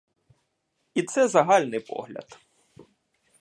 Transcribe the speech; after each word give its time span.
І 0.93 1.03
це 1.03 1.27
загальний 1.27 1.79
погляд. 1.79 2.39